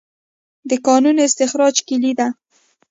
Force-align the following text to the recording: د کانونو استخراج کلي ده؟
د 0.69 0.71
کانونو 0.85 1.21
استخراج 1.27 1.75
کلي 1.87 2.11
ده؟ 2.19 2.27